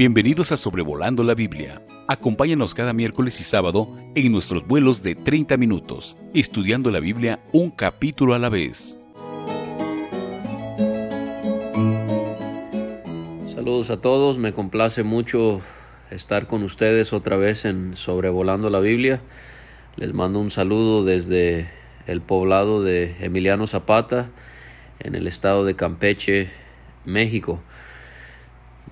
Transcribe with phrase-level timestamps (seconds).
[0.00, 1.82] Bienvenidos a Sobrevolando la Biblia.
[2.08, 7.70] Acompáñanos cada miércoles y sábado en nuestros vuelos de 30 minutos, estudiando la Biblia un
[7.70, 8.96] capítulo a la vez.
[13.54, 15.60] Saludos a todos, me complace mucho
[16.10, 19.20] estar con ustedes otra vez en Sobrevolando la Biblia.
[19.96, 21.68] Les mando un saludo desde
[22.06, 24.30] el poblado de Emiliano Zapata,
[24.98, 26.48] en el estado de Campeche,
[27.04, 27.60] México.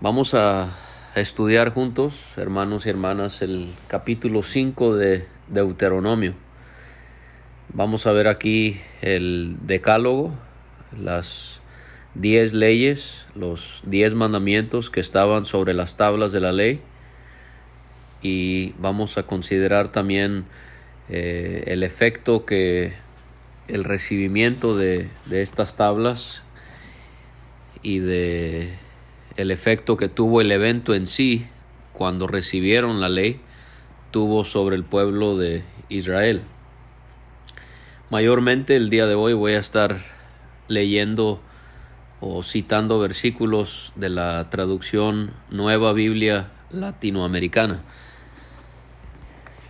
[0.03, 0.85] Vamos a
[1.15, 6.35] estudiar juntos, hermanos y hermanas, el capítulo 5 de Deuteronomio.
[7.73, 10.33] Vamos a ver aquí el decálogo,
[10.99, 11.61] las
[12.15, 16.81] diez leyes, los diez mandamientos que estaban sobre las tablas de la ley
[18.23, 20.45] y vamos a considerar también
[21.09, 22.95] eh, el efecto que
[23.69, 26.43] el recibimiento de, de estas tablas
[27.83, 28.75] y de
[29.39, 31.47] el efecto que tuvo el evento en sí
[31.93, 33.41] cuando recibieron la ley
[34.11, 36.43] tuvo sobre el pueblo de Israel.
[38.11, 40.05] Mayormente el día de hoy voy a estar
[40.67, 41.41] leyendo
[42.21, 47.85] o citando versículos de la traducción Nueva Biblia Latinoamericana.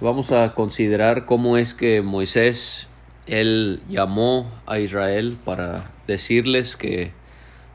[0.01, 2.89] Vamos a considerar cómo es que Moisés
[3.27, 7.18] él llamó a Israel para decirles que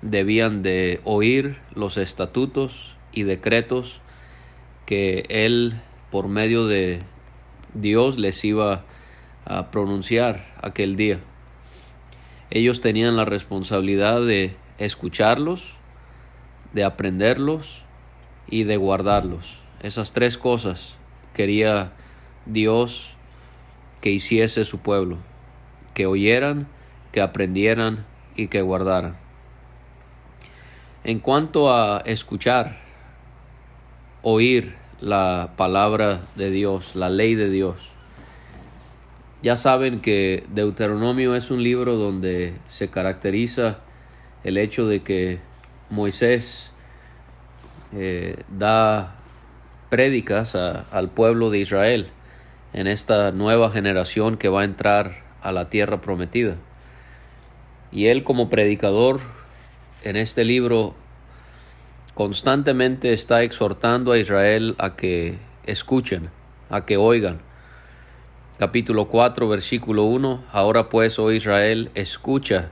[0.03, 4.01] debían de oír los estatutos y decretos
[4.85, 7.01] que él por medio de
[7.73, 8.83] Dios les iba
[9.45, 11.19] a pronunciar aquel día.
[12.51, 15.73] Ellos tenían la responsabilidad de escucharlos,
[16.73, 17.83] de aprenderlos
[18.47, 19.57] y de guardarlos.
[19.81, 20.97] Esas tres cosas
[21.33, 21.93] quería
[22.45, 23.15] Dios
[24.01, 25.17] que hiciese su pueblo,
[25.93, 26.67] que oyeran,
[27.11, 29.22] que aprendieran y que guardaran.
[31.05, 32.77] En cuanto a escuchar,
[34.21, 37.75] oír la palabra de Dios, la ley de Dios,
[39.41, 43.79] ya saben que Deuteronomio es un libro donde se caracteriza
[44.45, 45.39] el hecho de que
[45.89, 46.71] Moisés
[47.91, 49.15] eh, da
[49.89, 52.07] prédicas al pueblo de Israel
[52.71, 56.55] en esta nueva generación que va a entrar a la tierra prometida.
[57.91, 59.19] Y él como predicador
[60.03, 60.95] en este libro
[62.13, 66.29] constantemente está exhortando a Israel a que escuchen,
[66.69, 67.39] a que oigan.
[68.59, 70.43] Capítulo 4, versículo 1.
[70.51, 72.69] Ahora pues, oh Israel, escucha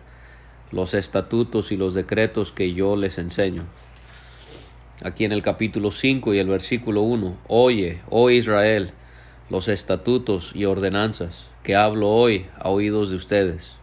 [0.71, 3.63] los estatutos y los decretos que yo les enseño.
[5.03, 7.37] Aquí en el capítulo 5 y el versículo 1.
[7.47, 8.91] Oye, oh Israel,
[9.49, 13.80] los estatutos y ordenanzas que hablo hoy a oídos de ustedes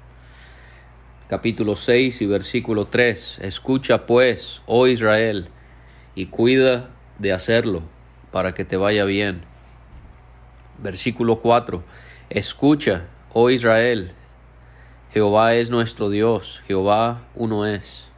[1.28, 3.41] capítulo 6 y versículo 3.
[3.43, 5.49] Escucha pues, oh Israel,
[6.15, 7.83] y cuida de hacerlo
[8.33, 9.43] para que te vaya bien.
[10.78, 11.84] Versículo 4.
[12.31, 14.12] Escucha, oh Israel,
[15.12, 18.09] Jehová es nuestro Dios, Jehová uno es.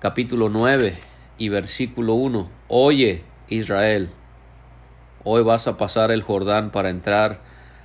[0.00, 0.94] Capítulo 9
[1.36, 2.50] y versículo 1.
[2.68, 4.08] Oye, Israel,
[5.22, 7.40] hoy vas a pasar el Jordán para entrar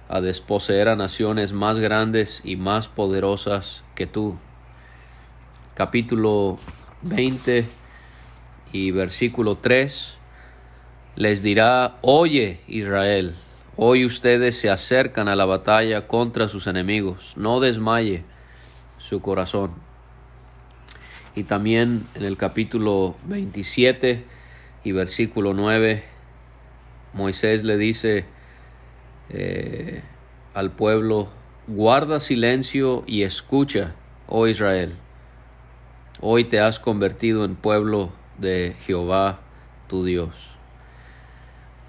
[0.09, 4.37] a desposeer a naciones más grandes y más poderosas que tú.
[5.75, 6.57] Capítulo
[7.03, 7.65] 20
[8.73, 10.17] y versículo 3
[11.15, 13.35] les dirá, oye Israel,
[13.75, 18.23] hoy ustedes se acercan a la batalla contra sus enemigos, no desmaye
[18.97, 19.73] su corazón.
[21.35, 24.25] Y también en el capítulo 27
[24.83, 26.03] y versículo 9,
[27.13, 28.25] Moisés le dice,
[29.29, 30.01] eh,
[30.53, 31.29] al pueblo,
[31.67, 33.95] guarda silencio y escucha,
[34.27, 34.95] oh Israel.
[36.21, 39.39] Hoy te has convertido en pueblo de Jehová
[39.87, 40.33] tu Dios.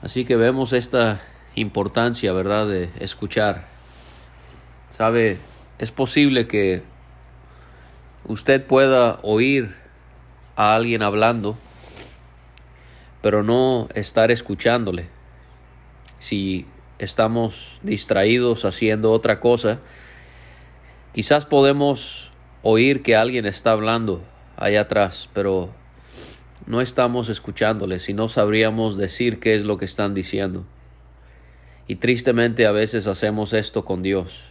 [0.03, 1.21] Así que vemos esta
[1.55, 3.67] importancia, ¿verdad?, de escuchar.
[4.91, 5.39] Sabe,
[5.79, 6.83] es posible que
[8.25, 9.75] usted pueda oír
[10.57, 11.57] a alguien hablando,
[13.23, 15.09] pero no estar escuchándole.
[16.19, 16.67] Si
[17.01, 19.81] estamos distraídos haciendo otra cosa,
[21.15, 22.31] quizás podemos
[22.63, 24.23] oír que alguien está hablando
[24.57, 25.71] allá atrás, pero
[26.67, 30.67] no estamos escuchándoles y no sabríamos decir qué es lo que están diciendo.
[31.89, 34.45] Y tristemente a veces hacemos esto con Dios.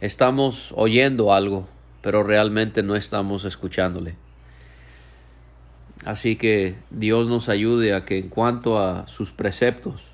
[0.00, 1.68] Estamos oyendo algo,
[2.00, 4.14] pero realmente no estamos escuchándole.
[6.04, 10.11] Así que Dios nos ayude a que en cuanto a sus preceptos,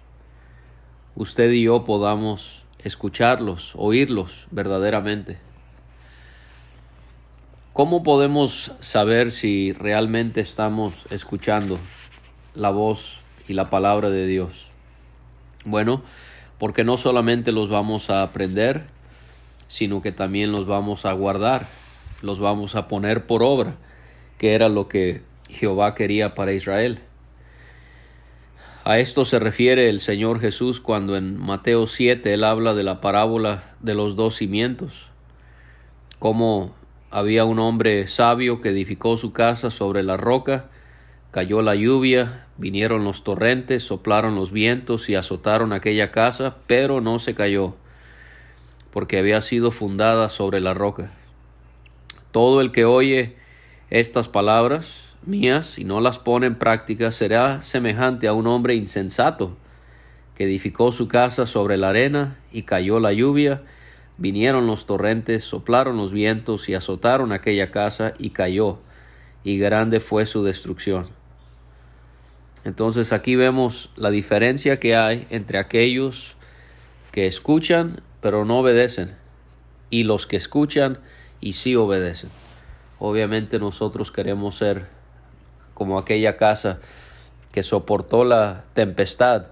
[1.18, 5.38] usted y yo podamos escucharlos, oírlos verdaderamente.
[7.72, 11.76] ¿Cómo podemos saber si realmente estamos escuchando
[12.54, 13.18] la voz
[13.48, 14.68] y la palabra de Dios?
[15.64, 16.04] Bueno,
[16.58, 18.84] porque no solamente los vamos a aprender,
[19.66, 21.66] sino que también los vamos a guardar,
[22.22, 23.74] los vamos a poner por obra,
[24.38, 27.00] que era lo que Jehová quería para Israel.
[28.88, 33.02] A esto se refiere el Señor Jesús cuando en Mateo 7 él habla de la
[33.02, 35.10] parábola de los dos cimientos,
[36.18, 36.74] como
[37.10, 40.70] había un hombre sabio que edificó su casa sobre la roca,
[41.32, 47.18] cayó la lluvia, vinieron los torrentes, soplaron los vientos y azotaron aquella casa, pero no
[47.18, 47.74] se cayó,
[48.90, 51.12] porque había sido fundada sobre la roca.
[52.32, 53.36] Todo el que oye
[53.90, 59.56] estas palabras mías y no las pone en práctica será semejante a un hombre insensato
[60.34, 63.62] que edificó su casa sobre la arena y cayó la lluvia,
[64.16, 68.78] vinieron los torrentes, soplaron los vientos y azotaron aquella casa y cayó,
[69.42, 71.06] y grande fue su destrucción.
[72.64, 76.36] Entonces aquí vemos la diferencia que hay entre aquellos
[77.10, 79.16] que escuchan pero no obedecen
[79.90, 80.98] y los que escuchan
[81.40, 82.30] y sí obedecen.
[82.98, 84.86] Obviamente nosotros queremos ser
[85.78, 86.80] como aquella casa
[87.52, 89.46] que soportó la tempestad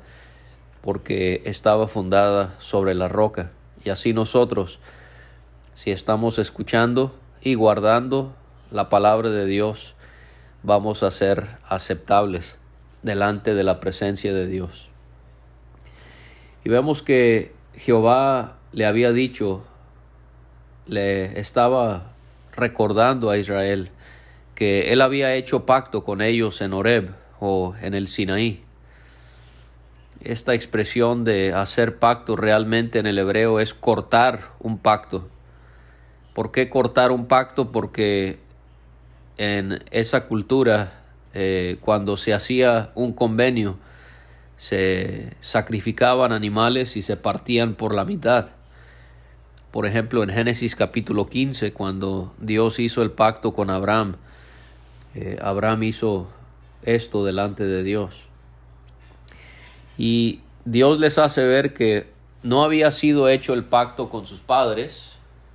[0.83, 3.53] porque estaba fundada sobre la roca.
[3.85, 4.81] Y así nosotros,
[5.75, 8.35] si estamos escuchando y guardando
[8.73, 9.95] la palabra de Dios,
[10.65, 12.45] vamos a ser aceptables
[13.03, 14.89] delante de la presencia de Dios.
[16.65, 19.63] Y vemos que Jehová le había dicho,
[20.87, 22.11] le estaba
[22.53, 23.91] recordando a Israel
[24.57, 28.65] que él había hecho pacto con ellos en Horeb o en el Sinaí.
[30.23, 35.29] Esta expresión de hacer pacto realmente en el hebreo es cortar un pacto.
[36.35, 37.71] ¿Por qué cortar un pacto?
[37.71, 38.39] Porque
[39.37, 41.05] en esa cultura,
[41.35, 43.77] eh, cuando se hacía un convenio,
[44.57, 48.49] se sacrificaban animales y se partían por la mitad.
[49.71, 54.17] Por ejemplo, en Génesis capítulo 15, cuando Dios hizo el pacto con Abraham,
[55.19, 56.27] eh, Abraham hizo
[56.83, 58.13] esto delante de Dios.
[59.97, 62.07] Y Dios les hace ver que
[62.43, 65.13] no había sido hecho el pacto con sus padres,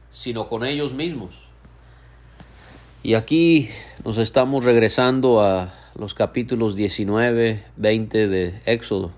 [0.10, 1.36] sino con ellos mismos.
[3.04, 3.70] Y aquí
[4.04, 9.12] nos estamos regresando a los capítulos 19, 20 de Éxodo.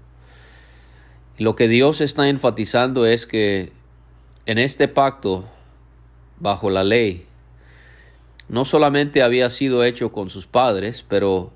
[1.38, 3.72] Lo que Dios está enfatizando es que
[4.46, 5.46] en este pacto,
[6.42, 7.28] bajo la ley,
[8.54, 11.52] no solamente había sido hecho con sus padres, pero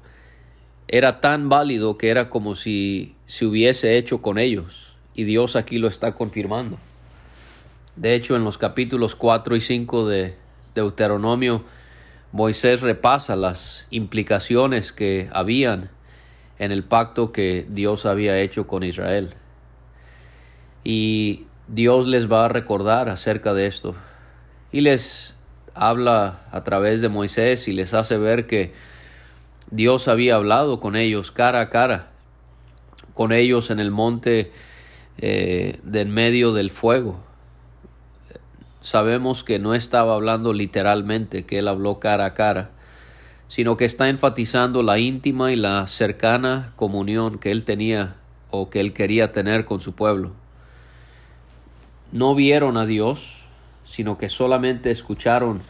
[0.87, 4.95] era tan válido que era como si se hubiese hecho con ellos.
[5.13, 6.79] Y Dios aquí lo está confirmando.
[7.97, 10.37] De hecho, en los capítulos 4 y 5 de
[10.73, 11.63] Deuteronomio,
[12.31, 15.91] Moisés repasa las implicaciones que habían
[16.57, 19.35] en el pacto que Dios había hecho con Israel.
[20.83, 23.93] Y Dios les va a recordar acerca de esto.
[24.71, 25.36] Y les
[25.77, 28.73] habla a través de Moisés y les hace ver que
[29.71, 32.07] Dios había hablado con ellos cara a cara,
[33.13, 34.51] con ellos en el monte
[35.17, 37.19] eh, del medio del fuego.
[38.81, 42.71] Sabemos que no estaba hablando literalmente, que él habló cara a cara,
[43.47, 48.15] sino que está enfatizando la íntima y la cercana comunión que él tenía
[48.49, 50.31] o que él quería tener con su pueblo.
[52.11, 53.36] No vieron a Dios,
[53.87, 55.61] sino que solamente escucharon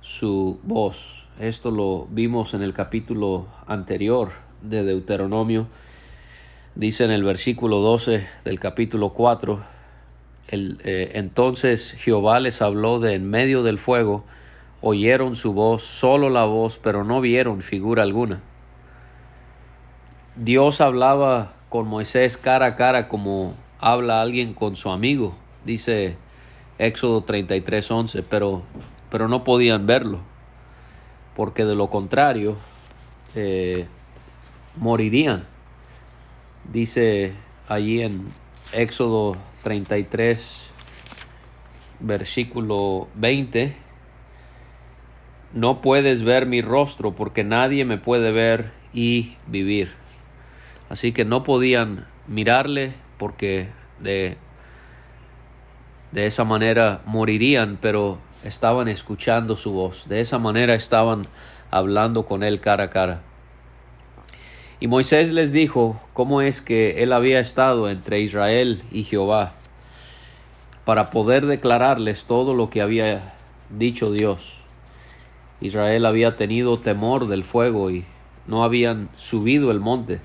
[0.00, 1.26] su voz.
[1.40, 4.30] Esto lo vimos en el capítulo anterior
[4.62, 5.66] de Deuteronomio.
[6.76, 9.62] Dice en el versículo 12 del capítulo 4,
[10.48, 14.24] el, eh, entonces Jehová les habló de en medio del fuego,
[14.80, 18.40] oyeron su voz, solo la voz, pero no vieron figura alguna.
[20.36, 26.16] Dios hablaba con Moisés cara a cara como habla alguien con su amigo, dice
[26.80, 28.62] Éxodo 33, 11, pero,
[29.10, 30.20] pero no podían verlo,
[31.36, 32.56] porque de lo contrario
[33.34, 33.86] eh,
[34.76, 35.44] morirían.
[36.72, 37.34] Dice
[37.68, 38.32] allí en
[38.72, 40.70] Éxodo 33,
[42.00, 43.76] versículo 20,
[45.52, 49.92] no puedes ver mi rostro porque nadie me puede ver y vivir.
[50.88, 53.68] Así que no podían mirarle porque
[53.98, 54.38] de
[56.12, 60.08] de esa manera morirían, pero estaban escuchando su voz.
[60.08, 61.26] De esa manera estaban
[61.70, 63.22] hablando con él cara a cara.
[64.80, 69.54] Y Moisés les dijo cómo es que él había estado entre Israel y Jehová
[70.84, 73.34] para poder declararles todo lo que había
[73.68, 74.54] dicho Dios.
[75.60, 78.06] Israel había tenido temor del fuego y
[78.46, 80.20] no habían subido el monte.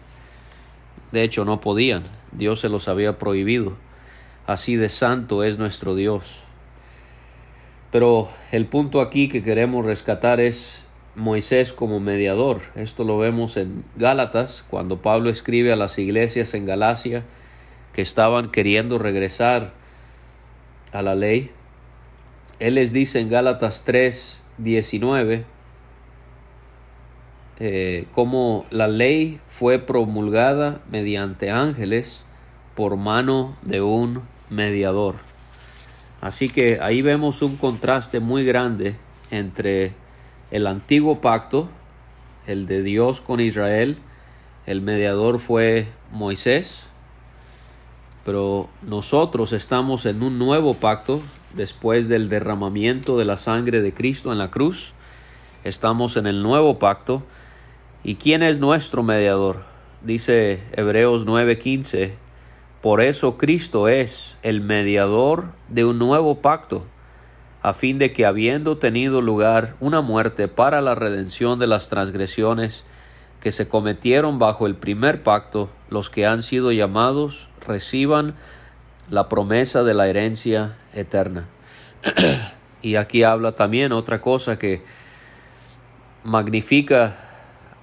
[1.12, 2.04] De hecho, no podían.
[2.32, 3.74] Dios se los había prohibido.
[4.48, 6.44] Así de santo es nuestro Dios.
[7.92, 10.86] Pero el punto aquí que queremos rescatar es
[11.16, 12.62] Moisés como mediador.
[12.76, 17.24] Esto lo vemos en Gálatas, cuando Pablo escribe a las iglesias en Galacia
[17.94, 19.72] que estaban queriendo regresar
[20.92, 21.52] a la ley.
[22.60, 25.46] Él les dice en Gálatas 3, 19,
[27.58, 32.26] eh, cómo la ley fue promulgada mediante ángeles
[32.76, 35.16] por mano de un mediador.
[36.22, 38.96] Así que ahí vemos un contraste muy grande
[39.32, 39.94] entre
[40.52, 41.70] el antiguo pacto,
[42.48, 43.98] el de Dios con Israel,
[44.66, 46.88] el mediador fue Moisés,
[48.24, 51.22] pero nosotros estamos en un nuevo pacto
[51.54, 54.94] después del derramamiento de la sangre de Cristo en la cruz.
[55.64, 57.24] Estamos en el nuevo pacto.
[58.04, 59.64] ¿Y quién es nuestro mediador?
[60.02, 62.14] Dice Hebreos 9:15,
[62.86, 66.86] por eso Cristo es el mediador de un nuevo pacto,
[67.64, 72.84] a fin de que habiendo tenido lugar una muerte para la redención de las transgresiones
[73.42, 78.36] que se cometieron bajo el primer pacto, los que han sido llamados reciban
[79.10, 81.48] la promesa de la herencia eterna.
[82.84, 84.84] y aquí habla también otra cosa que
[86.24, 87.18] magnifica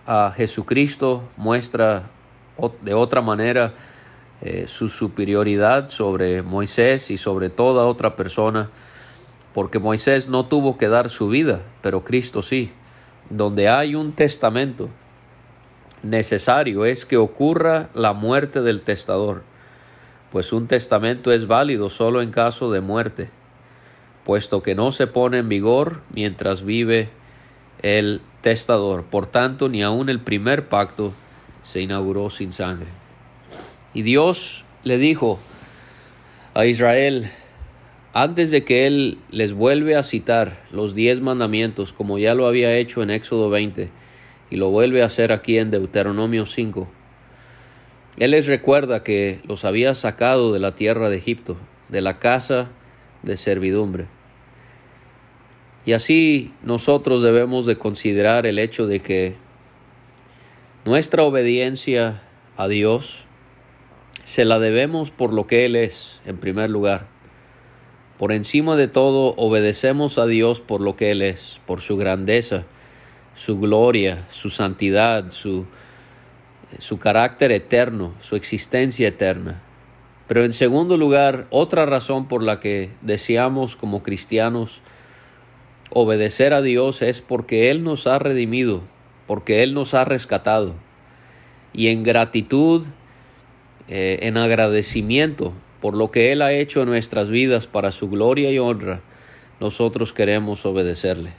[0.06, 2.04] a Jesucristo, muestra
[2.82, 3.74] de otra manera
[4.42, 8.70] eh, su superioridad sobre Moisés y sobre toda otra persona,
[9.54, 12.72] porque Moisés no tuvo que dar su vida, pero Cristo sí.
[13.30, 14.90] Donde hay un testamento,
[16.02, 19.42] necesario es que ocurra la muerte del testador
[20.32, 23.28] pues un testamento es válido solo en caso de muerte,
[24.24, 27.10] puesto que no se pone en vigor mientras vive
[27.82, 29.04] el testador.
[29.04, 31.12] Por tanto, ni aun el primer pacto
[31.62, 33.01] se inauguró sin sangre.
[33.94, 35.38] Y Dios le dijo
[36.54, 37.30] a Israel,
[38.12, 42.76] antes de que Él les vuelve a citar los diez mandamientos, como ya lo había
[42.76, 43.90] hecho en Éxodo 20,
[44.50, 46.88] y lo vuelve a hacer aquí en Deuteronomio 5,
[48.18, 51.56] él les recuerda que los había sacado de la tierra de Egipto,
[51.88, 52.70] de la casa
[53.22, 54.06] de servidumbre.
[55.86, 59.34] Y así nosotros debemos de considerar el hecho de que
[60.84, 62.22] nuestra obediencia
[62.56, 63.24] a Dios
[64.24, 67.06] se la debemos por lo que Él es, en primer lugar.
[68.18, 72.64] Por encima de todo, obedecemos a Dios por lo que Él es, por su grandeza,
[73.34, 75.66] su gloria, su santidad, su
[76.78, 79.62] su carácter eterno, su existencia eterna.
[80.28, 84.80] Pero en segundo lugar, otra razón por la que deseamos como cristianos
[85.90, 88.82] obedecer a Dios es porque Él nos ha redimido,
[89.26, 90.74] porque Él nos ha rescatado.
[91.74, 92.84] Y en gratitud,
[93.88, 98.52] eh, en agradecimiento por lo que Él ha hecho en nuestras vidas para su gloria
[98.52, 99.00] y honra,
[99.58, 101.32] nosotros queremos obedecerle.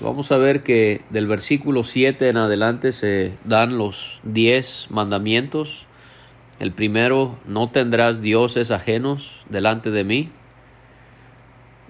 [0.00, 5.86] Vamos a ver que del versículo 7 en adelante se dan los diez mandamientos.
[6.60, 10.30] El primero, no tendrás dioses ajenos delante de mí.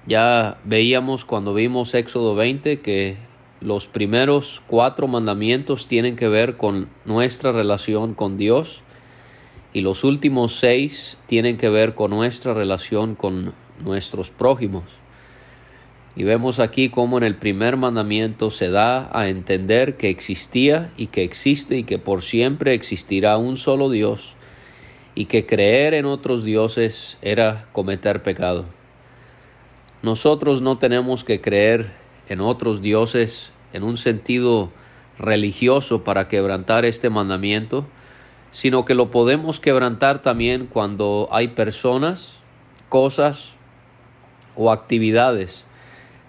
[0.07, 3.19] Ya veíamos cuando vimos Éxodo 20 que
[3.61, 8.83] los primeros cuatro mandamientos tienen que ver con nuestra relación con Dios
[9.73, 14.85] y los últimos seis tienen que ver con nuestra relación con nuestros prójimos.
[16.17, 21.07] Y vemos aquí cómo en el primer mandamiento se da a entender que existía y
[21.07, 24.35] que existe y que por siempre existirá un solo Dios
[25.15, 28.67] y que creer en otros dioses era cometer pecado.
[30.03, 31.93] Nosotros no tenemos que creer
[32.29, 34.71] en otros dioses en un sentido
[35.19, 37.87] religioso para quebrantar este mandamiento,
[38.53, 42.39] sino que lo podemos quebrantar también cuando hay personas,
[42.89, 43.55] cosas
[44.57, 45.65] o actividades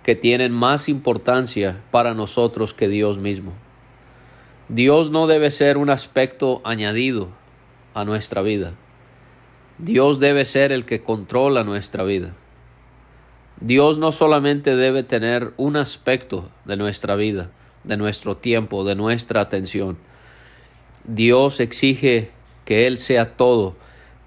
[0.03, 3.53] que tienen más importancia para nosotros que Dios mismo.
[4.69, 7.29] Dios no debe ser un aspecto añadido
[7.93, 8.73] a nuestra vida.
[9.77, 12.33] Dios debe ser el que controla nuestra vida.
[13.59, 17.51] Dios no solamente debe tener un aspecto de nuestra vida,
[17.83, 19.97] de nuestro tiempo, de nuestra atención.
[21.03, 22.31] Dios exige
[22.65, 23.75] que Él sea todo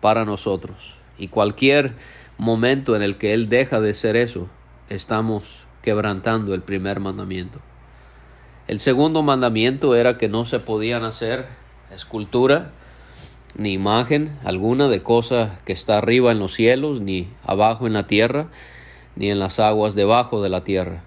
[0.00, 0.96] para nosotros.
[1.18, 1.94] Y cualquier
[2.38, 4.48] momento en el que Él deja de ser eso,
[4.88, 7.60] estamos quebrantando el primer mandamiento.
[8.66, 11.46] El segundo mandamiento era que no se podían hacer
[11.94, 12.72] escultura
[13.56, 18.06] ni imagen alguna de cosa que está arriba en los cielos, ni abajo en la
[18.06, 18.48] tierra,
[19.16, 21.04] ni en las aguas debajo de la tierra.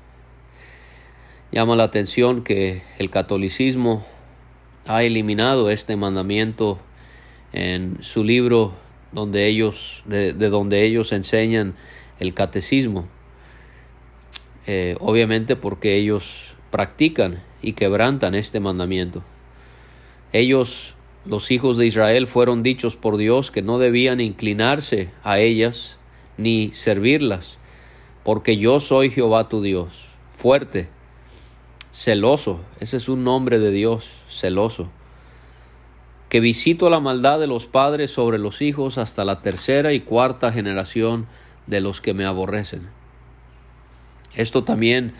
[1.52, 4.06] Llama la atención que el catolicismo
[4.88, 6.79] ha eliminado este mandamiento
[7.53, 8.74] en su libro
[9.12, 11.75] donde ellos, de, donde ellos enseñan
[12.20, 13.08] el catecismo.
[14.65, 19.24] Eh, obviamente porque ellos practican y quebrantan este mandamiento.
[20.34, 25.98] Ellos, los hijos de Israel, fueron dichos por Dios que no debían inclinarse a ellas
[26.38, 27.58] ni servirlas,
[28.24, 29.89] porque yo soy Jehová tu Dios,
[30.38, 30.89] fuerte,
[31.98, 34.88] celoso, ese es un nombre de Dios, celoso,
[36.30, 40.51] que visito la maldad de los padres sobre los hijos hasta la tercera y cuarta
[40.51, 41.25] generación
[41.66, 42.88] de los que me aborrecen.
[44.36, 45.16] Esto también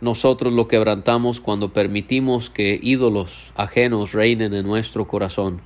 [0.00, 5.60] nosotros lo quebrantamos cuando permitimos que ídolos ajenos reinen en nuestro corazón.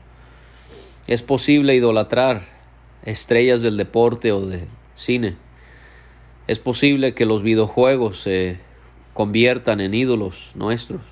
[1.07, 2.47] Es posible idolatrar
[3.07, 5.37] estrellas del deporte o del cine.
[6.49, 8.59] Es posible que los videojuegos se
[9.15, 11.03] conviertan en ídolos nuestros.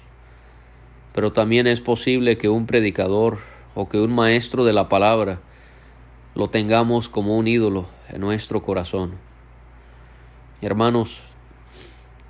[1.15, 3.39] Pero también es posible que un predicador
[3.75, 5.41] o que un maestro de la palabra
[6.35, 9.13] lo tengamos como un ídolo en nuestro corazón.
[10.61, 11.21] Hermanos,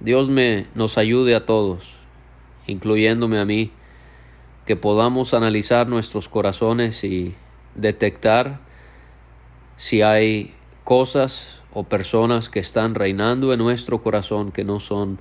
[0.01, 1.95] Dios me nos ayude a todos,
[2.67, 3.71] incluyéndome a mí,
[4.67, 7.35] que podamos analizar nuestros corazones y
[7.75, 8.61] detectar
[9.77, 15.19] si hay cosas o personas que están reinando en nuestro corazón que no son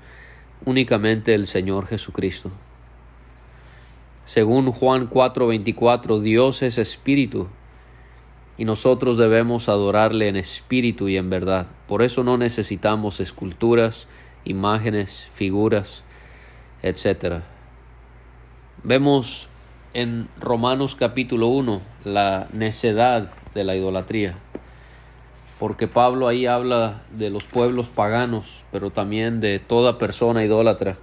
[0.66, 2.52] únicamente el Señor Jesucristo.
[4.26, 7.48] Según Juan 4:24, Dios es espíritu
[8.58, 11.68] y nosotros debemos adorarle en espíritu y en verdad.
[11.88, 14.08] Por eso no necesitamos esculturas,
[14.44, 16.04] imágenes, figuras,
[16.82, 17.44] etc.
[18.84, 19.48] Vemos
[19.94, 24.38] en Romanos capítulo 1 la necedad de la idolatría,
[25.60, 30.98] porque Pablo ahí habla de los pueblos paganos, pero también de toda persona idólatra.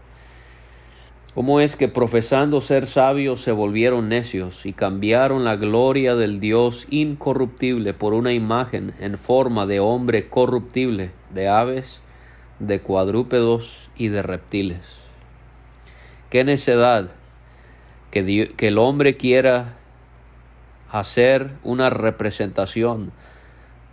[1.35, 6.87] ¿Cómo es que profesando ser sabios se volvieron necios y cambiaron la gloria del Dios
[6.91, 12.01] incorruptible por una imagen en forma de hombre corruptible, de aves,
[12.61, 14.79] de cuadrúpedos y de reptiles.
[16.31, 17.11] Qué necedad
[18.13, 19.75] que, que el hombre quiera
[20.89, 23.11] hacer una representación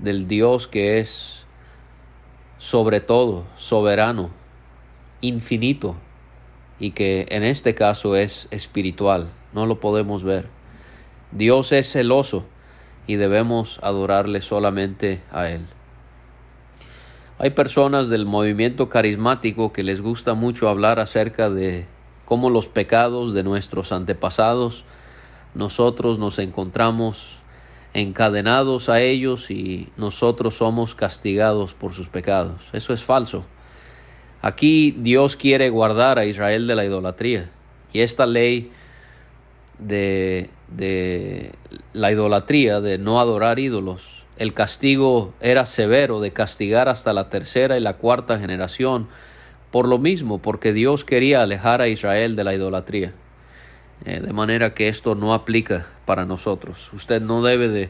[0.02, 1.46] del Dios que es
[2.58, 4.30] sobre todo, soberano,
[5.22, 5.96] infinito,
[6.80, 10.48] y que en este caso es espiritual, no lo podemos ver.
[11.32, 12.46] Dios es celoso
[13.08, 15.66] y debemos adorarle solamente a Él.
[17.38, 21.88] Hay personas del movimiento carismático que les gusta mucho hablar acerca de
[22.26, 24.86] cómo los pecados de nuestros antepasados
[25.54, 27.41] nosotros nos encontramos
[27.94, 32.62] encadenados a ellos y nosotros somos castigados por sus pecados.
[32.74, 33.46] Eso es falso.
[34.42, 37.52] Aquí Dios quiere guardar a Israel de la idolatría
[37.94, 38.72] y esta ley
[39.78, 41.52] de, de
[41.94, 47.78] la idolatría, de no adorar ídolos, el castigo era severo de castigar hasta la tercera
[47.78, 49.08] y la cuarta generación,
[49.70, 53.14] por lo mismo, porque Dios quería alejar a Israel de la idolatría.
[54.06, 56.90] Eh, de manera que esto no aplica para nosotros.
[56.94, 57.90] Usted no debe de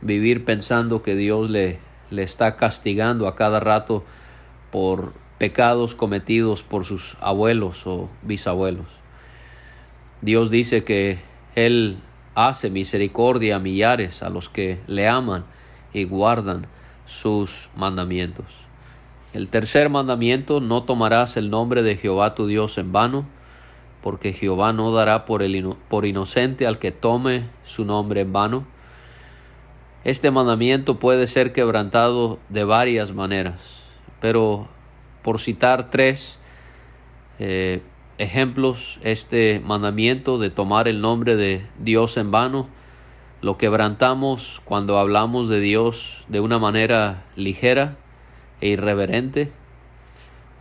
[0.00, 1.78] vivir pensando que Dios le,
[2.10, 4.04] le está castigando a cada rato
[4.70, 8.86] por pecados cometidos por sus abuelos o bisabuelos.
[10.20, 11.18] Dios dice que
[11.54, 11.98] Él
[12.34, 15.44] hace misericordia a millares a los que le aman
[15.92, 16.66] y guardan
[17.06, 18.46] sus mandamientos.
[19.32, 23.26] El tercer mandamiento, no tomarás el nombre de Jehová tu Dios en vano,
[24.02, 28.66] porque Jehová no dará por, el por inocente al que tome su nombre en vano.
[30.04, 33.82] Este mandamiento puede ser quebrantado de varias maneras,
[34.20, 34.68] pero
[35.22, 36.40] por citar tres
[37.38, 37.82] eh,
[38.18, 42.68] ejemplos, este mandamiento de tomar el nombre de Dios en vano,
[43.40, 47.96] lo quebrantamos cuando hablamos de Dios de una manera ligera
[48.60, 49.52] e irreverente,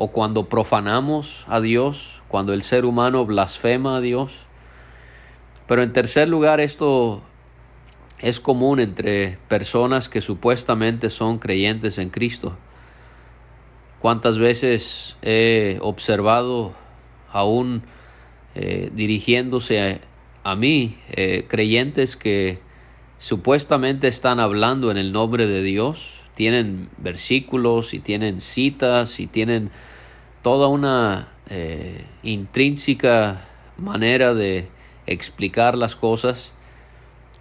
[0.03, 4.31] o cuando profanamos a Dios, cuando el ser humano blasfema a Dios.
[5.67, 7.21] Pero en tercer lugar, esto
[8.17, 12.57] es común entre personas que supuestamente son creyentes en Cristo.
[13.99, 16.73] ¿Cuántas veces he observado
[17.31, 17.83] aún
[18.55, 20.01] eh, dirigiéndose
[20.43, 22.57] a, mí eh, creyentes que
[23.19, 29.69] supuestamente están hablando en el nombre de Dios, tienen versículos y tienen citas y tienen
[30.41, 33.41] toda una eh, intrínseca
[33.77, 34.69] manera de
[35.05, 36.51] explicar las cosas,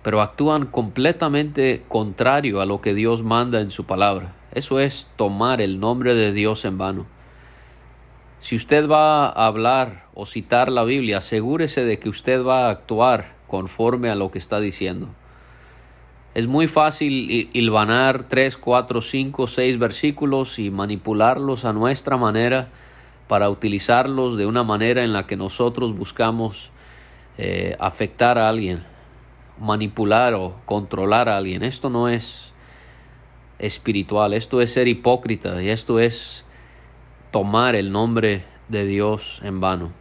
[0.02, 4.34] pero actúan completamente contrario a lo que Dios manda en su palabra.
[4.52, 7.06] Eso es tomar el nombre de Dios en vano.
[8.40, 12.70] Si usted va a hablar o citar la Biblia, asegúrese de que usted va a
[12.70, 15.08] actuar conforme a lo que está diciendo.
[16.34, 22.68] Es muy fácil hilvanar tres, cuatro, cinco, seis versículos y manipularlos a nuestra manera
[23.30, 26.72] para utilizarlos de una manera en la que nosotros buscamos
[27.38, 28.82] eh, afectar a alguien,
[29.56, 31.62] manipular o controlar a alguien.
[31.62, 32.52] Esto no es
[33.60, 36.44] espiritual, esto es ser hipócrita y esto es
[37.30, 39.92] tomar el nombre de Dios en vano.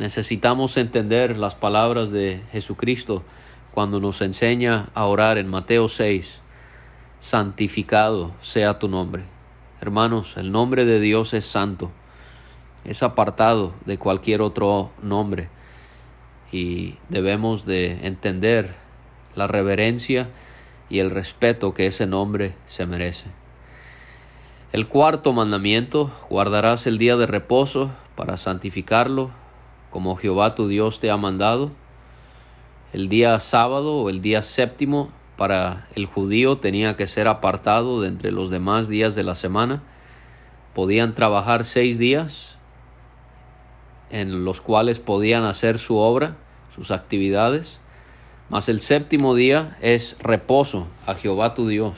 [0.00, 3.22] Necesitamos entender las palabras de Jesucristo
[3.72, 6.42] cuando nos enseña a orar en Mateo 6,
[7.20, 9.22] santificado sea tu nombre.
[9.80, 11.92] Hermanos, el nombre de Dios es santo,
[12.88, 15.50] es apartado de cualquier otro nombre
[16.50, 18.74] y debemos de entender
[19.34, 20.30] la reverencia
[20.88, 23.26] y el respeto que ese nombre se merece.
[24.72, 29.30] El cuarto mandamiento, guardarás el día de reposo para santificarlo,
[29.90, 31.70] como Jehová tu Dios te ha mandado.
[32.94, 38.08] El día sábado o el día séptimo para el judío tenía que ser apartado de
[38.08, 39.82] entre los demás días de la semana.
[40.74, 42.57] Podían trabajar seis días
[44.10, 46.36] en los cuales podían hacer su obra,
[46.74, 47.80] sus actividades,
[48.50, 51.94] mas el séptimo día es reposo a Jehová tu Dios.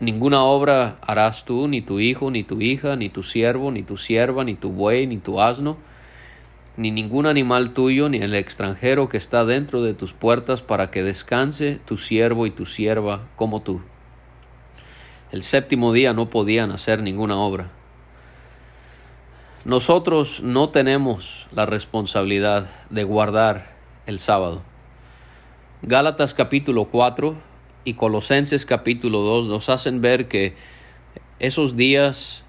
[0.00, 3.96] Ninguna obra harás tú, ni tu hijo, ni tu hija, ni tu siervo, ni tu
[3.96, 5.76] sierva, ni tu buey, ni tu asno,
[6.76, 11.04] ni ningún animal tuyo, ni el extranjero que está dentro de tus puertas, para que
[11.04, 13.80] descanse tu siervo y tu sierva como tú.
[15.30, 17.70] El séptimo día no podían hacer ninguna obra.
[19.64, 24.62] Nosotros no tenemos la responsabilidad de guardar el sábado.
[25.82, 27.36] Gálatas capítulo 4
[27.84, 30.56] y Colosenses capítulo 2 nos hacen ver que
[31.38, 32.42] esos días,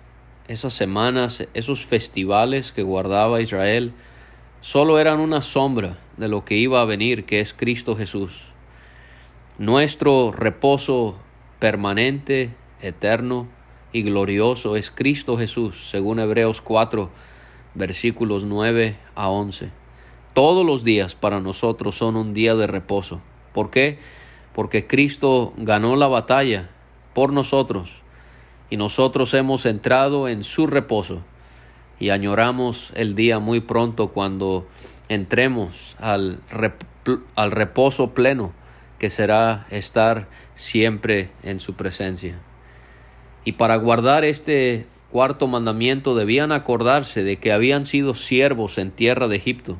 [0.47, 3.93] esas semanas, esos festivales que guardaba Israel,
[4.61, 8.33] solo eran una sombra de lo que iba a venir, que es Cristo Jesús.
[9.59, 11.19] Nuestro reposo
[11.59, 13.47] permanente, eterno
[13.93, 17.09] y glorioso es Cristo Jesús, según Hebreos 4,
[17.75, 19.69] versículos 9 a 11.
[20.33, 23.21] Todos los días para nosotros son un día de reposo.
[23.53, 23.99] ¿Por qué?
[24.53, 26.69] porque Cristo ganó la batalla
[27.13, 27.89] por nosotros
[28.69, 31.21] y nosotros hemos entrado en su reposo
[31.99, 34.67] y añoramos el día muy pronto cuando
[35.09, 36.39] entremos al,
[37.35, 38.53] al reposo pleno
[38.99, 42.39] que será estar siempre en su presencia.
[43.45, 49.27] Y para guardar este cuarto mandamiento debían acordarse de que habían sido siervos en tierra
[49.27, 49.77] de Egipto,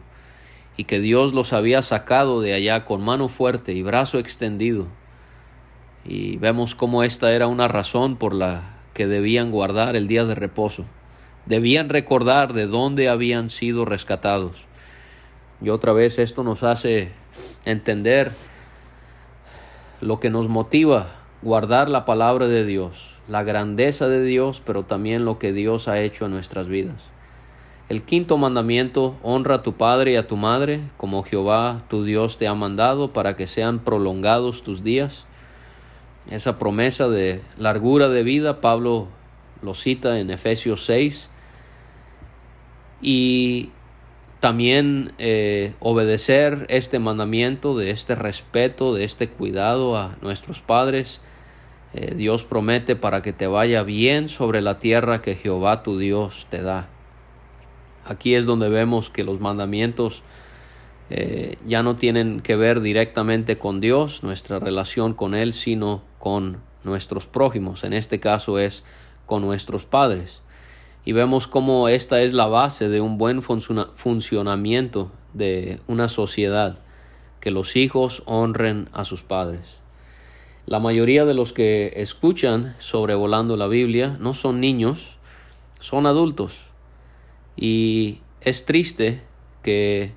[0.78, 4.88] y que Dios los había sacado de allá con mano fuerte y brazo extendido.
[6.06, 10.36] Y vemos cómo esta era una razón por la que debían guardar el día de
[10.36, 10.86] reposo.
[11.46, 14.58] Debían recordar de dónde habían sido rescatados.
[15.62, 17.12] Y otra vez esto nos hace
[17.66, 18.32] entender
[20.02, 25.26] lo que nos motiva guardar la palabra de Dios, la grandeza de Dios, pero también
[25.26, 27.14] lo que Dios ha hecho en nuestras vidas.
[27.90, 32.38] El quinto mandamiento, honra a tu padre y a tu madre, como Jehová tu Dios
[32.38, 35.26] te ha mandado, para que sean prolongados tus días.
[36.30, 39.10] Esa promesa de largura de vida, Pablo
[39.62, 41.30] lo cita en Efesios 6.
[43.02, 43.70] Y
[44.40, 51.22] también eh, obedecer este mandamiento de este respeto, de este cuidado a nuestros padres.
[51.94, 56.48] Eh, Dios promete para que te vaya bien sobre la tierra que Jehová tu Dios
[56.50, 56.90] te da.
[58.06, 60.24] Aquí es donde vemos que los mandamientos
[61.10, 66.58] eh, ya no tienen que ver directamente con Dios, nuestra relación con Él, sino con
[66.84, 67.84] nuestros prójimos.
[67.84, 68.84] En este caso es
[69.26, 70.42] con nuestros padres.
[71.06, 76.80] Y vemos cómo esta es la base de un buen funcionamiento de una sociedad,
[77.40, 79.83] que los hijos honren a sus padres.
[80.66, 85.18] La mayoría de los que escuchan sobrevolando la Biblia no son niños,
[85.82, 86.62] son adultos
[87.58, 89.22] y es triste
[89.62, 90.14] que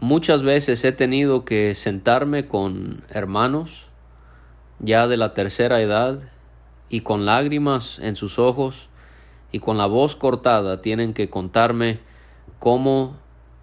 [0.00, 3.86] muchas veces he tenido que sentarme con hermanos
[4.80, 6.20] ya de la tercera edad
[6.88, 8.88] y con lágrimas en sus ojos
[9.52, 12.00] y con la voz cortada tienen que contarme
[12.58, 13.16] cómo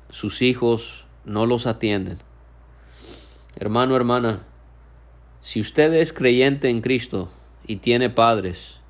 [0.10, 2.20] sus hijos no los atienden.
[3.58, 4.44] Hermano, hermana,
[5.48, 7.32] si usted es creyente en Cristo
[7.66, 8.82] y tiene padres,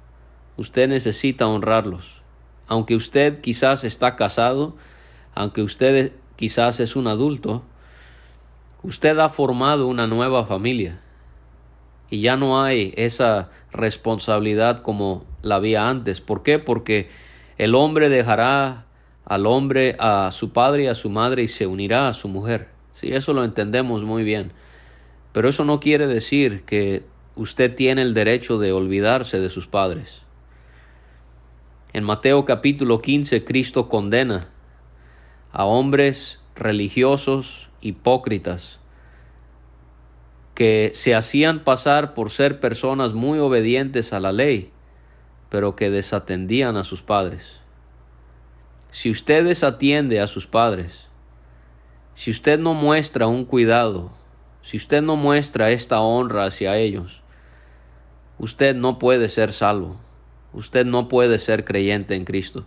[0.57, 2.17] usted necesita honrarlos
[2.67, 4.75] aunque usted quizás está casado,
[5.33, 7.63] aunque usted quizás es un adulto,
[8.83, 11.01] usted ha formado una nueva familia.
[12.09, 16.21] y ya no hay esa responsabilidad como la había antes.
[16.21, 16.57] ¿Por qué?
[16.57, 17.09] Porque
[17.57, 18.85] el hombre dejará
[19.25, 22.69] al hombre a su padre y a su madre y se unirá a su mujer.
[22.93, 24.53] Sí, eso lo entendemos muy bien.
[25.37, 27.03] Pero eso no quiere decir que
[27.35, 30.23] usted tiene el derecho de olvidarse de sus padres.
[31.93, 34.47] En Mateo capítulo 15 Cristo condena
[35.51, 38.79] a hombres religiosos hipócritas
[40.55, 44.71] que se hacían pasar por ser personas muy obedientes a la ley,
[45.51, 47.59] pero que desatendían a sus padres.
[48.89, 51.05] Si usted desatiende a sus padres,
[52.15, 54.09] si usted no muestra un cuidado,
[54.67, 57.21] si usted no muestra esta honra hacia ellos,
[58.37, 59.95] usted no puede ser salvo,
[60.51, 62.65] usted no puede ser creyente en Cristo.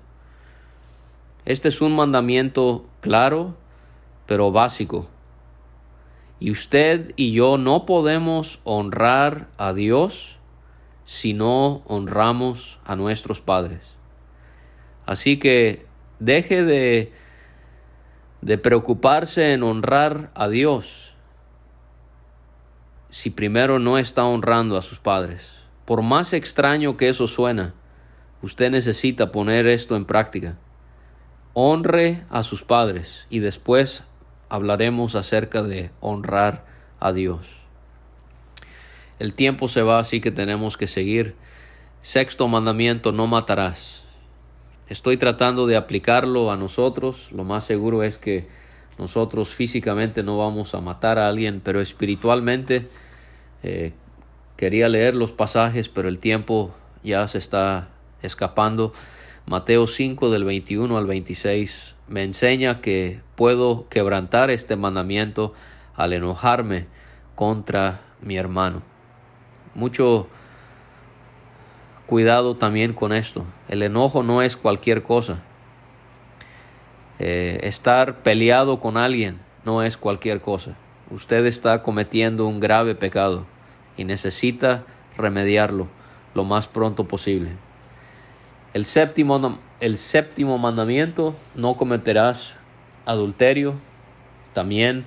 [1.44, 3.54] Este es un mandamiento claro,
[4.24, 5.10] pero básico
[6.38, 10.38] y usted y yo no podemos honrar a Dios
[11.04, 13.92] si no honramos a nuestros padres.
[15.04, 15.84] Así que
[16.18, 17.12] deje de,
[18.40, 21.09] de preocuparse en honrar a Dios
[23.10, 25.52] si primero no está honrando a sus padres.
[25.84, 27.74] Por más extraño que eso suena,
[28.42, 30.56] usted necesita poner esto en práctica.
[31.52, 34.04] Honre a sus padres y después
[34.48, 36.64] hablaremos acerca de honrar
[37.00, 37.46] a Dios.
[39.18, 41.34] El tiempo se va, así que tenemos que seguir.
[42.00, 44.04] Sexto mandamiento, no matarás.
[44.88, 47.30] Estoy tratando de aplicarlo a nosotros.
[47.32, 48.48] Lo más seguro es que
[49.00, 52.86] nosotros físicamente no vamos a matar a alguien, pero espiritualmente
[53.62, 53.94] eh,
[54.58, 57.88] quería leer los pasajes, pero el tiempo ya se está
[58.20, 58.92] escapando.
[59.46, 65.54] Mateo 5 del 21 al 26 me enseña que puedo quebrantar este mandamiento
[65.94, 66.86] al enojarme
[67.34, 68.82] contra mi hermano.
[69.74, 70.28] Mucho
[72.04, 73.46] cuidado también con esto.
[73.66, 75.42] El enojo no es cualquier cosa.
[77.22, 80.74] Eh, estar peleado con alguien no es cualquier cosa.
[81.11, 83.44] Usted está cometiendo un grave pecado
[83.98, 84.85] y necesita
[85.18, 85.88] remediarlo
[86.35, 87.50] lo más pronto posible.
[88.72, 92.54] El séptimo, el séptimo mandamiento, no cometerás
[93.04, 93.74] adulterio.
[94.54, 95.04] También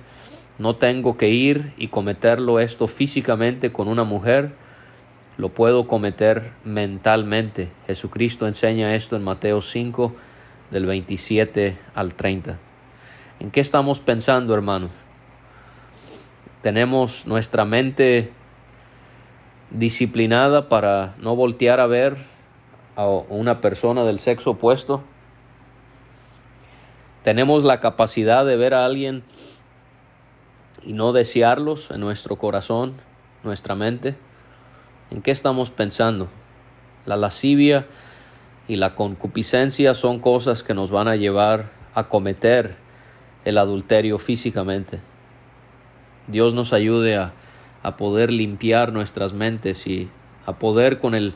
[0.56, 4.52] no tengo que ir y cometerlo esto físicamente con una mujer,
[5.36, 7.72] lo puedo cometer mentalmente.
[7.88, 10.14] Jesucristo enseña esto en Mateo 5
[10.70, 12.58] del 27 al 30.
[13.40, 14.90] ¿En qué estamos pensando, hermanos?
[16.62, 18.32] Tenemos nuestra mente
[19.70, 22.16] disciplinada para no voltear a ver
[22.96, 25.02] a una persona del sexo opuesto.
[27.22, 29.24] Tenemos la capacidad de ver a alguien
[30.82, 32.94] y no desearlos en nuestro corazón,
[33.42, 34.14] nuestra mente.
[35.10, 36.28] ¿En qué estamos pensando?
[37.06, 37.86] La lascivia
[38.68, 42.76] y la concupiscencia son cosas que nos van a llevar a cometer
[43.44, 45.00] el adulterio físicamente.
[46.26, 47.34] Dios nos ayude a,
[47.82, 50.08] a poder limpiar nuestras mentes y
[50.46, 51.34] a poder con el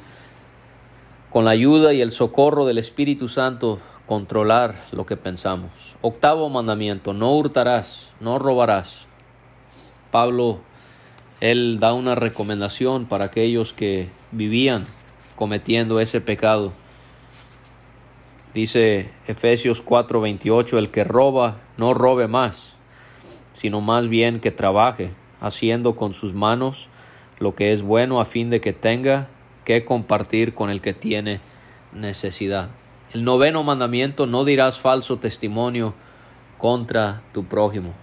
[1.31, 5.71] con la ayuda y el socorro del Espíritu Santo, controlar lo que pensamos.
[6.01, 9.07] Octavo mandamiento, no hurtarás, no robarás.
[10.11, 10.61] Pablo,
[11.41, 14.87] él da una recomendación para aquellos que vivían
[15.37, 16.73] cometiendo ese pecado.
[18.55, 22.77] Dice Efesios 4:28, el que roba, no robe más,
[23.53, 26.89] sino más bien que trabaje, haciendo con sus manos
[27.39, 29.29] lo que es bueno a fin de que tenga
[29.65, 31.41] que compartir con el que tiene
[31.93, 32.71] necesidad.
[33.13, 35.95] El noveno mandamiento, no dirás falso testimonio
[36.57, 37.95] contra tu prójimo.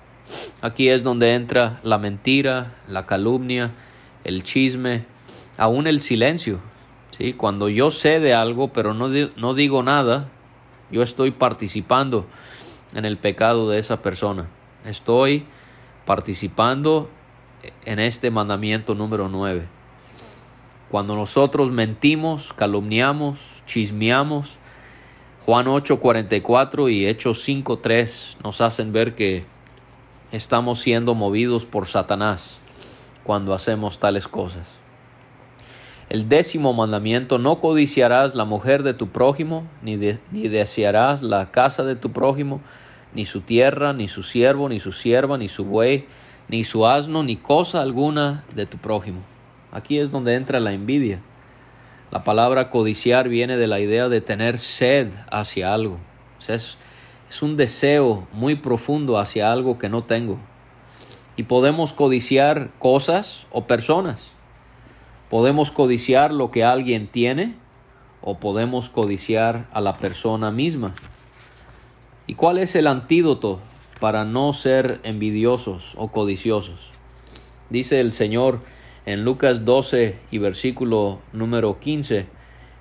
[0.62, 3.72] Aquí es donde entra la mentira, la calumnia,
[4.24, 5.06] el chisme,
[5.58, 6.60] aún el silencio.
[7.12, 7.34] ¿sí?
[7.34, 10.30] Cuando yo sé de algo pero no, no digo nada,
[10.92, 12.26] yo estoy participando
[12.94, 14.50] en el pecado de esa persona.
[14.86, 15.46] Estoy
[16.06, 17.10] participando
[17.86, 19.68] en este mandamiento número nueve.
[20.90, 24.58] Cuando nosotros mentimos, calumniamos, chismeamos,
[25.46, 29.46] Juan 8:44 y Hechos 5:3 nos hacen ver que
[30.32, 32.60] estamos siendo movidos por Satanás
[33.24, 34.85] cuando hacemos tales cosas.
[36.08, 39.98] El décimo mandamiento, no codiciarás la mujer de tu prójimo, ni,
[40.32, 42.62] ni desearás la casa de tu prójimo,
[43.16, 46.06] ni su tierra, ni su siervo, ni su sierva, ni su buey,
[46.48, 49.22] ni su asno, ni cosa alguna de tu prójimo.
[49.72, 51.22] Aquí es donde entra la envidia.
[52.12, 55.98] La palabra codiciar viene de la idea de tener sed hacia algo.
[56.48, 56.78] es,
[57.30, 60.38] es un deseo muy profundo hacia algo que no tengo.
[61.36, 64.35] Y podemos codiciar cosas o personas.
[65.30, 67.56] Podemos codiciar lo que alguien tiene
[68.22, 70.94] o podemos codiciar a la persona misma.
[72.28, 73.60] ¿Y cuál es el antídoto
[74.00, 76.90] para no ser envidiosos o codiciosos?
[77.70, 78.62] Dice el Señor
[79.06, 82.28] en Lucas 12 y versículo número 15,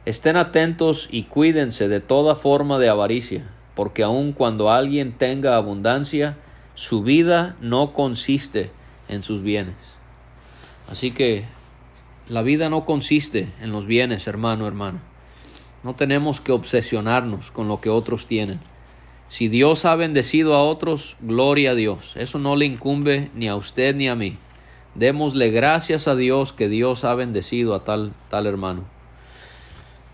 [0.06, 6.36] estén atentos y cuídense de toda forma de avaricia, porque aun cuando alguien tenga abundancia,
[6.74, 8.70] su vida no consiste
[9.08, 9.76] en sus bienes.
[10.90, 11.44] Así que
[12.28, 15.00] la vida no consiste en los bienes, hermano, hermano.
[15.82, 18.60] No tenemos que obsesionarnos con lo que otros tienen.
[19.28, 22.14] Si Dios ha bendecido a otros, gloria a Dios.
[22.16, 24.38] Eso no le incumbe ni a usted ni a mí.
[24.94, 28.84] Démosle gracias a Dios que Dios ha bendecido a tal, tal hermano.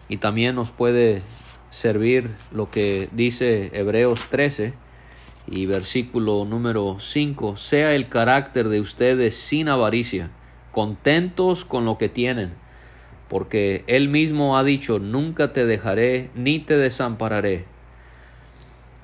[0.09, 1.23] Y también nos puede
[1.70, 4.75] servir lo que dice Hebreos 13
[5.46, 7.57] y versículo número 5.
[7.57, 10.31] Sea el carácter de ustedes sin avaricia
[10.72, 12.52] contentos con lo que tienen,
[13.28, 17.64] porque Él mismo ha dicho, nunca te dejaré ni te desampararé.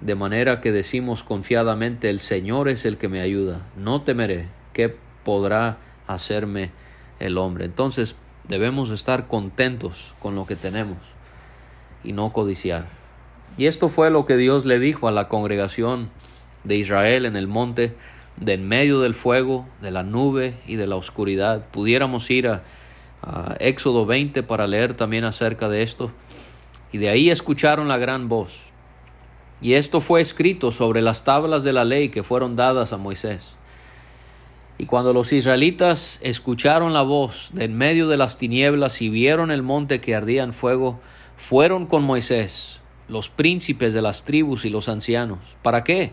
[0.00, 4.94] De manera que decimos confiadamente, el Señor es el que me ayuda, no temeré, ¿qué
[5.24, 6.70] podrá hacerme
[7.18, 7.64] el hombre?
[7.64, 8.14] Entonces
[8.48, 10.98] debemos estar contentos con lo que tenemos
[12.04, 12.86] y no codiciar.
[13.58, 16.10] Y esto fue lo que Dios le dijo a la congregación
[16.64, 17.94] de Israel en el monte
[18.36, 21.66] de en medio del fuego, de la nube y de la oscuridad.
[21.70, 22.64] Pudiéramos ir a,
[23.58, 26.12] Éxodo 20 para leer también acerca de esto.
[26.92, 28.62] Y de ahí escucharon la gran voz.
[29.60, 33.56] Y esto fue escrito sobre las tablas de la ley que fueron dadas a Moisés.
[34.78, 39.50] Y cuando los israelitas escucharon la voz de en medio de las tinieblas y vieron
[39.50, 41.00] el monte que ardía en fuego,
[41.36, 45.38] fueron con Moisés, los príncipes de las tribus y los ancianos.
[45.62, 46.12] ¿Para qué?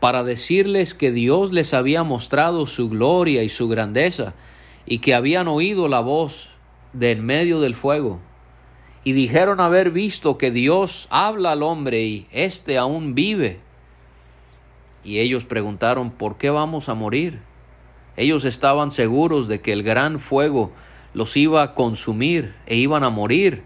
[0.00, 4.34] Para decirles que Dios les había mostrado su gloria y su grandeza,
[4.86, 6.48] y que habían oído la voz
[6.92, 8.20] de en medio del fuego,
[9.04, 13.60] y dijeron haber visto que Dios habla al hombre y éste aún vive.
[15.04, 17.40] Y ellos preguntaron, ¿por qué vamos a morir?
[18.16, 20.72] Ellos estaban seguros de que el gran fuego
[21.14, 23.62] los iba a consumir e iban a morir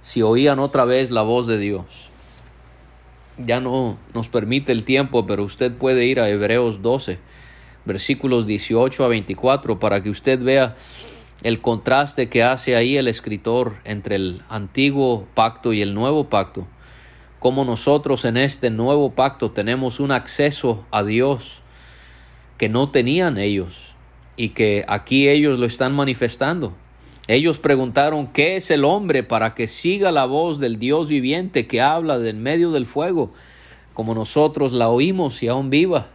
[0.00, 2.09] si oían otra vez la voz de Dios
[3.44, 7.18] ya no nos permite el tiempo, pero usted puede ir a Hebreos 12,
[7.84, 10.76] versículos 18 a 24, para que usted vea
[11.42, 16.66] el contraste que hace ahí el escritor entre el antiguo pacto y el nuevo pacto.
[17.38, 21.62] Como nosotros en este nuevo pacto tenemos un acceso a Dios
[22.58, 23.94] que no tenían ellos
[24.36, 26.74] y que aquí ellos lo están manifestando.
[27.30, 31.80] Ellos preguntaron, ¿qué es el hombre para que siga la voz del Dios viviente que
[31.80, 33.30] habla de en medio del fuego,
[33.94, 36.08] como nosotros la oímos y aún viva?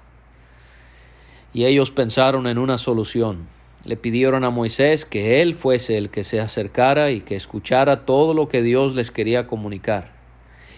[1.54, 3.48] Y ellos pensaron en una solución.
[3.86, 8.34] Le pidieron a Moisés que él fuese el que se acercara y que escuchara todo
[8.34, 10.12] lo que Dios les quería comunicar.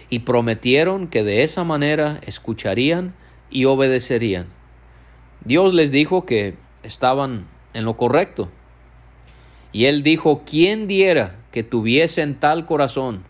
[0.08, 3.12] Y prometieron que de esa manera escucharían
[3.50, 4.46] y obedecerían.
[5.44, 8.52] Dios les dijo que estaban en lo correcto,
[9.72, 13.24] y él dijo, ¿quién diera que tuviesen tal corazón,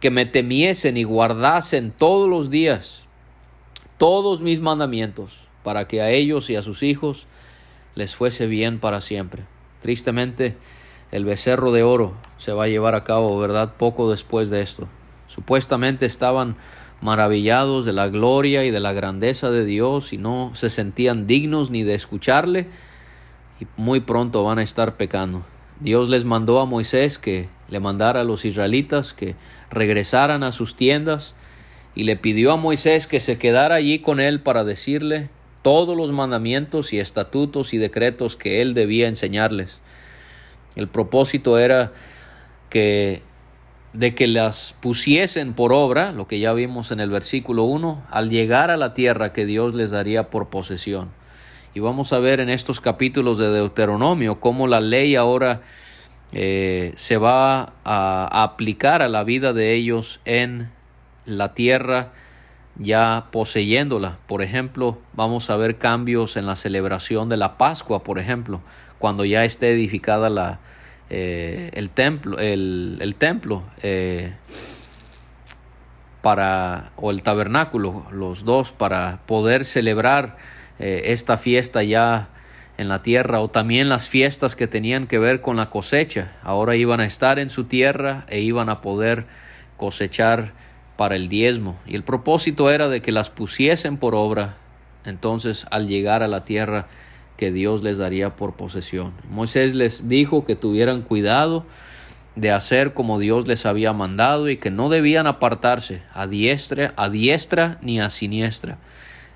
[0.00, 3.00] que me temiesen y guardasen todos los días
[4.00, 7.26] todos mis mandamientos, para que a ellos y a sus hijos
[7.94, 9.42] les fuese bien para siempre?
[9.82, 10.56] Tristemente,
[11.12, 13.74] el becerro de oro se va a llevar a cabo, ¿verdad?
[13.76, 14.88] Poco después de esto.
[15.26, 16.56] Supuestamente estaban
[17.02, 21.70] maravillados de la gloria y de la grandeza de Dios y no se sentían dignos
[21.70, 22.68] ni de escucharle
[23.60, 25.44] y muy pronto van a estar pecando.
[25.80, 29.34] Dios les mandó a Moisés que le mandara a los israelitas que
[29.70, 31.34] regresaran a sus tiendas
[31.94, 35.30] y le pidió a Moisés que se quedara allí con él para decirle
[35.62, 39.80] todos los mandamientos y estatutos y decretos que él debía enseñarles.
[40.76, 41.92] El propósito era
[42.68, 43.22] que
[43.92, 48.30] de que las pusiesen por obra, lo que ya vimos en el versículo 1, al
[48.30, 51.10] llegar a la tierra que Dios les daría por posesión.
[51.72, 55.62] Y vamos a ver en estos capítulos de Deuteronomio cómo la ley ahora
[56.32, 60.70] eh, se va a, aplicar a la vida de ellos en
[61.26, 62.12] la tierra
[62.76, 64.18] ya poseyéndola.
[64.26, 68.60] Por ejemplo, vamos a ver cambios en la celebración de la Pascua, por ejemplo,
[68.98, 70.58] cuando ya esté edificada la,
[71.08, 74.34] eh, el templo, el, templo eh,
[76.20, 80.36] para, o el tabernáculo, los dos, para poder celebrar
[80.80, 82.30] eh, esta fiesta ya
[82.78, 86.32] en la tierra o también las fiestas que tenían que ver con la cosecha.
[86.42, 89.26] Ahora iban a estar en su tierra e iban a poder
[89.76, 90.52] cosechar
[90.96, 91.78] para el diezmo.
[91.86, 94.56] Y el propósito era de que las pusiesen por obra
[95.04, 96.86] entonces al llegar a la tierra
[97.36, 99.12] que Dios les daría por posesión.
[99.30, 101.64] Moisés les dijo que tuvieran cuidado
[102.36, 107.08] de hacer como Dios les había mandado y que no debían apartarse a diestra, a
[107.08, 108.78] diestra ni a siniestra.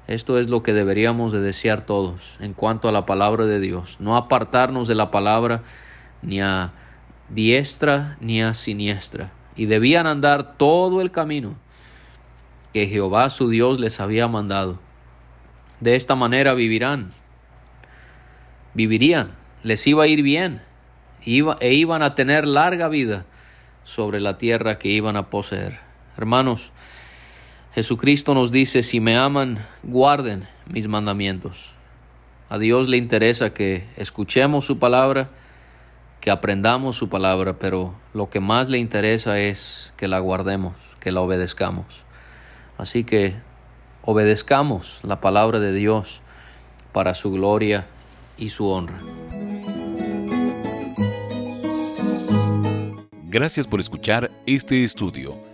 [0.07, 3.97] Esto es lo que deberíamos de desear todos en cuanto a la palabra de Dios,
[4.01, 5.63] no apartarnos de la palabra
[6.21, 6.73] ni a
[7.31, 9.33] diestra ni a siniestra.
[9.57, 11.55] Y debían andar todo el camino
[12.75, 14.79] que Jehová su Dios les había mandado.
[15.81, 17.13] De esta manera vivirán,
[18.75, 19.31] vivirían,
[19.63, 20.61] les iba a ir bien
[21.25, 23.25] e iban a tener larga vida
[23.85, 25.79] sobre la tierra que iban a poseer.
[26.17, 26.73] Hermanos,
[27.75, 31.72] Jesucristo nos dice, si me aman, guarden mis mandamientos.
[32.49, 35.31] A Dios le interesa que escuchemos su palabra,
[36.20, 41.11] que aprendamos su palabra, pero lo que más le interesa es que la guardemos, que
[41.11, 41.87] la obedezcamos.
[42.79, 43.35] Así que
[44.03, 46.20] obedezcamos la palabra de Dios
[46.93, 47.87] para su gloria
[48.39, 48.99] y su honra.
[53.25, 55.54] Gracias por escuchar este estudio.